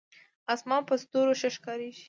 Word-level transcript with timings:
اسمان 0.53 0.81
په 0.89 0.93
ستورو 1.01 1.33
ښه 1.39 1.49
ښکارېږي. 1.55 1.99